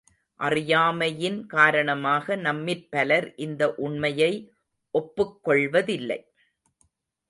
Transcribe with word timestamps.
அறியாமையின் 0.39 1.37
காரணமாக 1.45 2.35
நம்மிற் 2.35 2.87
பலர் 2.89 3.35
இந்த 3.35 3.63
உண்மையை 3.77 4.33
ஒப்புக்கொள்வதில்லை. 4.93 6.19